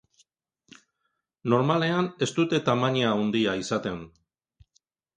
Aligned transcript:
Normalean 1.55 2.09
ez 2.27 2.31
dute 2.41 2.63
tamaina 2.71 3.15
handia 3.21 3.57
izaten. 3.65 4.05